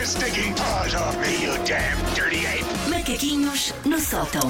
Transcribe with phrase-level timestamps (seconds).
[0.00, 2.64] your stinking paws off me, you damn dirty ape!
[2.88, 4.40] Macaquinhos no sótão.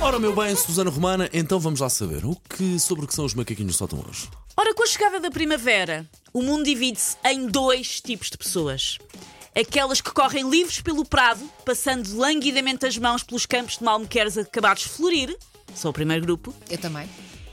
[0.00, 3.26] Ora, meu bem, Susana Romana, então vamos lá saber o que, sobre o que são
[3.26, 4.28] os macaquinhos do sótão hoje.
[4.56, 8.96] Ora, com a chegada da primavera, o mundo divide-se em dois tipos de pessoas.
[9.54, 14.84] Aquelas que correm livres pelo prado, passando languidamente as mãos pelos campos de malmequeres acabados
[14.84, 15.36] de florir,
[15.74, 17.06] sou o primeiro grupo, Eu também.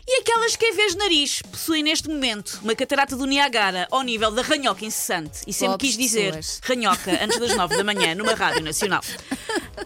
[0.08, 4.04] E aquelas que, em vez de nariz, possuem neste momento uma catarata do Niagara ao
[4.04, 5.40] nível da ranhoca incessante.
[5.48, 6.62] E sempre Pobres quis dizer pessoas.
[6.64, 9.02] ranhoca antes das nove da manhã numa rádio nacional.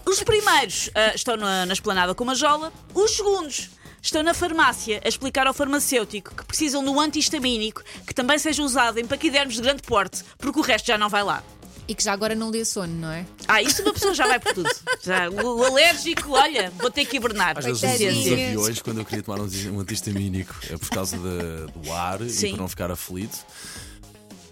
[0.05, 3.70] Os primeiros ah, estão na, na esplanada com uma jola, os segundos
[4.02, 8.63] estão na farmácia a explicar ao farmacêutico que precisam de um antihistamínico que também seja
[8.63, 11.44] usado em paquidermos de grande porte, porque o resto já não vai lá.
[11.89, 13.25] E que já agora não dê sono, não é?
[13.48, 14.70] Ah, isso uma pessoa já vai por tudo.
[15.02, 17.57] Já, o, o alérgico, olha, vou ter que hibernar.
[17.57, 17.81] Às vezes
[18.16, 22.21] nos aviões, quando eu queria tomar um anti- antihistamínico, é por causa da- do ar
[22.21, 22.49] e Sim.
[22.52, 23.35] para não ficar aflito,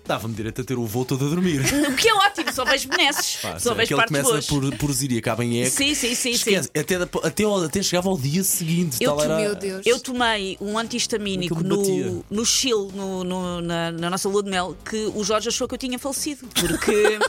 [0.08, 1.62] dava-me direito a ter o voo todo a dormir.
[1.88, 3.38] O que é ótimo, só vejo benesses.
[3.42, 4.46] Pá, Só vejo partes começa boas.
[4.48, 5.76] por, por zir e acaba em eco.
[5.76, 6.54] Sim, sim, sim, sim.
[6.56, 6.96] Esquece, Até,
[7.28, 8.98] até, ao- até chegava ao dia seguinte.
[9.02, 9.38] Eu tal era...
[9.40, 9.86] Meu Deus.
[9.86, 14.76] Eu tomei um antihistamínico no, no Chile, no, no- na, na nossa lua de mel,
[14.90, 16.48] que o Jorge achou que eu tinha falecido.
[16.60, 17.20] Porque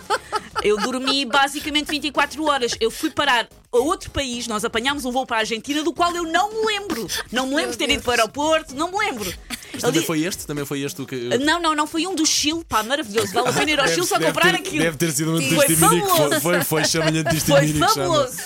[0.63, 2.73] eu dormi basicamente 24 horas.
[2.81, 6.15] Eu fui parar a outro país, nós apanhámos um voo para a Argentina, do qual
[6.15, 7.07] eu não me lembro.
[7.31, 9.33] Não me lembro de ter ido para o aeroporto, não me lembro.
[9.81, 10.47] Mas Ele também foi este?
[10.47, 11.17] Também foi este o que.
[11.39, 13.33] Não, não, não, foi um do Chile, pá, maravilhoso.
[13.33, 14.83] Vale a pena ir ao Chile só comprar ter, aquilo.
[14.83, 16.09] Deve ter sido um Foi antihistamínico.
[16.09, 16.41] fabuloso.
[16.41, 17.79] Foi, foi, foi chama-lhe Foi antihistamínico.
[17.79, 17.95] chama.
[17.95, 18.39] fabuloso.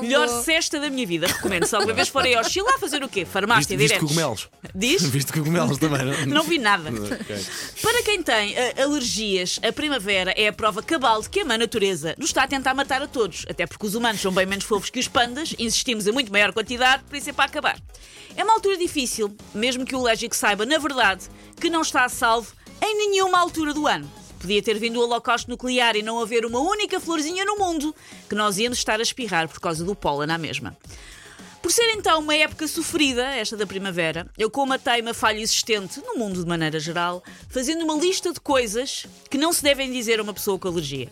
[0.00, 0.42] Melhor bom.
[0.42, 1.26] cesta da minha vida.
[1.26, 1.66] Recomendo.
[1.66, 3.24] Se alguma vez forem ao Chile, lá fazer o quê?
[3.24, 4.08] Farmácia, Viste, viste diretos.
[4.08, 4.48] cogumelos?
[4.74, 5.02] Diz?
[5.12, 6.26] Viste cogumelos também, não?
[6.26, 6.90] Não vi nada.
[7.22, 7.36] Ok.
[7.82, 11.58] Para quem tem ah, alergias, a primavera é a prova cabal de que a má
[11.58, 13.44] natureza nos está a tentar matar a todos.
[13.48, 16.52] Até porque os humanos são bem menos fofos que os pandas, insistimos em muito maior
[16.52, 17.78] quantidade, por isso é para acabar.
[18.36, 21.28] É uma altura difícil, mesmo que o alérgico saiba, na verdade,
[21.60, 24.10] que não está a salvo em nenhuma altura do ano.
[24.38, 27.94] Podia ter vindo o holocausto nuclear e não haver uma única florzinha no mundo
[28.28, 30.76] que nós íamos estar a espirrar por causa do pólen na mesma.
[31.62, 36.16] Por ser então uma época sofrida, esta da primavera, eu comatei uma falha existente no
[36.16, 40.24] mundo de maneira geral, fazendo uma lista de coisas que não se devem dizer a
[40.24, 41.08] uma pessoa com alergia.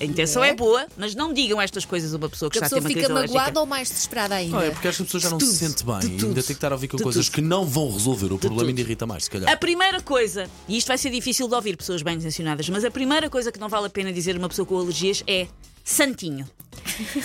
[0.00, 0.54] A intenção é, É?
[0.54, 2.82] boa, mas não digam estas coisas a uma pessoa que Que a está a ter
[2.84, 3.60] pessoa uma fica crise magoada alérgica.
[3.60, 4.56] ou mais desesperada ainda?
[4.56, 6.26] Não, é porque esta pessoa já não De se tudo, sente bem e tudo.
[6.28, 7.34] ainda tem que estar a ouvir com coisas tudo.
[7.36, 9.52] que não vão resolver o problema e ainda irrita mais, se calhar.
[9.52, 12.90] A primeira coisa, e isto vai ser difícil de ouvir pessoas bem intencionadas, mas a
[12.90, 15.46] primeira coisa que não vale a pena dizer a uma pessoa com alergias é
[15.84, 16.48] santinho.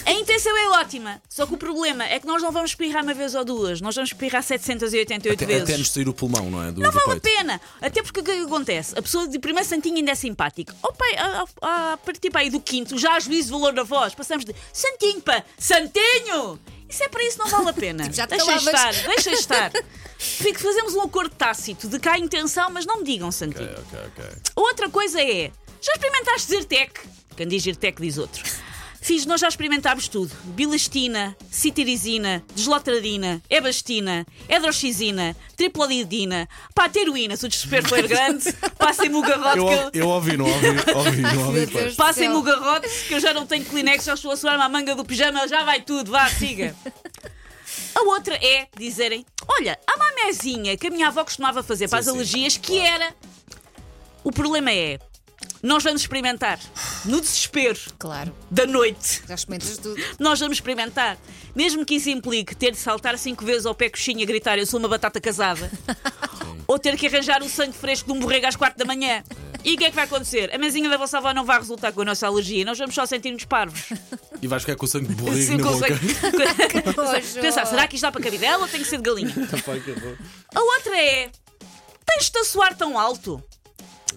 [0.06, 3.14] A intenção é ótima, só que o problema é que nós não vamos espirrar uma
[3.14, 5.64] vez ou duas, nós vamos espirrar 788 Até, vezes.
[5.70, 6.72] até nos sair o pulmão, não é?
[6.72, 7.60] Do, Não do vale a pena.
[7.82, 8.98] Até porque o que é que acontece?
[8.98, 10.74] A pessoa de primeiro santinho ainda é simpática.
[10.82, 13.74] Ao pai, a, a, a partir para aí do quinto, já há juízo de valor
[13.74, 14.14] da voz.
[14.14, 16.60] Passamos de santinho para santinho.
[16.88, 18.04] Isso é para isso, não vale a pena.
[18.10, 19.72] Tipo, já te deixa estar, deixa estar.
[20.18, 23.72] Fico, fazemos um acordo tácito de cá a intenção, mas não me digam santinho.
[23.72, 24.26] Ok, ok.
[24.56, 27.02] Outra coisa é: já experimentaste Zyrtec?
[27.40, 28.44] Quem diz diz outro.
[29.00, 37.88] Fiz, nós já experimentámos tudo: bilastina, citirizina, deslotradina, ebastina, hidroxizina, triplodidina, pateruína, se o desespero
[37.88, 40.04] for grande, passem-me o garrote Eu, que eu.
[40.04, 41.96] eu ouvi, não ouvi, ouvi, não ouvi.
[41.96, 44.94] Passem-me o garrote que eu já não tenho Kleenex, já estou a suar-me a manga
[44.94, 46.76] do pijama, já vai tudo, vá, siga.
[47.96, 52.00] A outra é dizerem: Olha, há uma mesinha que a minha avó costumava fazer para
[52.00, 53.14] as sim, alergias que era.
[54.26, 55.00] O problema é.
[55.62, 56.60] Nós vamos experimentar.
[57.06, 59.22] No desespero Claro, da noite.
[59.28, 60.02] já experimentas tudo.
[60.18, 61.18] Nós vamos experimentar.
[61.56, 64.66] Mesmo que isso implique ter de saltar cinco vezes ao pé coxinha e gritar eu
[64.66, 65.70] sou uma batata casada.
[66.68, 69.24] Ou ter que arranjar o sangue fresco de um borrego às quatro da manhã.
[69.66, 70.54] E o que é que vai acontecer?
[70.54, 72.64] A mesinha da vossa avó não vai resultar com a nossa alergia.
[72.64, 73.90] Nós vamos só sentir-nos parvos.
[74.42, 75.88] E vais ficar com o sangue de borrego Sim, na com boca.
[75.88, 77.42] sangue-.
[77.42, 79.34] Pensar, será que isto dá para cabidela ou tem que ser de galinha?
[79.36, 80.18] Horror.
[80.56, 81.30] A outra é.
[82.06, 83.44] Tens-te a suar tão alto?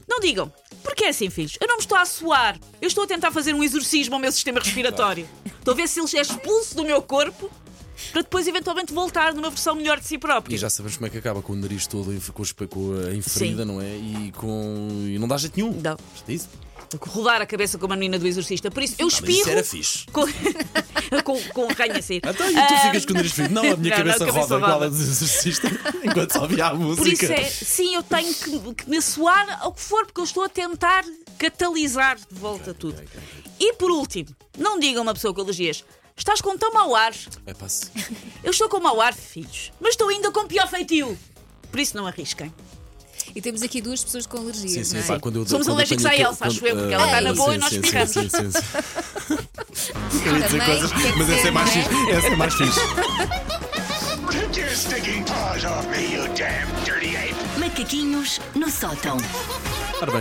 [0.09, 0.53] Não digam.
[0.83, 1.57] Porque é assim, filhos.
[1.61, 2.59] Eu não me estou a suar.
[2.81, 5.29] Eu estou a tentar fazer um exorcismo ao meu sistema respiratório.
[5.59, 7.51] Estou a ver se ele é expulso do meu corpo
[8.11, 10.55] para depois eventualmente voltar numa versão melhor de si próprio.
[10.55, 13.63] E já sabemos como é que acaba com o nariz todo com, com a inferida,
[13.63, 13.69] Sim.
[13.69, 13.97] não é?
[13.97, 14.89] E, com...
[15.07, 15.81] e não dá jeito nenhum.
[15.81, 15.97] Não.
[17.01, 18.71] Rodar a cabeça como a menina do exorcista.
[18.71, 19.41] Por isso, eu mas espirro.
[19.41, 20.07] isso era fixe.
[20.07, 20.25] Com,
[21.25, 22.23] com, com o ranho a sair.
[22.25, 23.37] Então, e tu Ah, ficas com o nariz?
[23.39, 25.69] Não, a minha Não, não, cabeça a cabeça roda igual a do exorcista
[26.05, 27.03] enquanto só ouvia a música.
[27.05, 30.25] Por isso é, sim, eu tenho que, que me suar ao que for, porque eu
[30.25, 31.05] estou a tentar
[31.39, 33.03] catalisar de volta tudo.
[33.59, 34.29] E por último,
[34.59, 35.85] não digam a uma pessoa com alergias.
[36.17, 37.13] Estás com tão mau ar.
[37.47, 37.91] É passe.
[38.45, 39.73] Eu estou com mau ar, filhos.
[39.81, 41.19] Mas estou ainda com pior feitio.
[41.71, 42.53] Por isso não arrisquem.
[43.35, 45.07] E temos aqui duas pessoas com alergias, Sim, sim, não é?
[45.07, 47.37] pá, quando eu, Somos quando alérgicos à Elsa, acho eu, porque ela está na sim,
[47.37, 48.11] boa e nós sim, espirramos.
[48.13, 49.39] sim, sim, sim.
[50.27, 51.83] Eu ia dizer coisas, mas essa é mais é?
[51.83, 52.11] fixe.
[52.11, 52.81] Essa é mais fixe.
[57.59, 59.17] Macaquinhos no sótão.
[60.01, 60.21] Ora bem,